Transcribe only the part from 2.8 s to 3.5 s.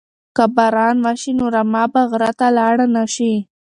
نشي.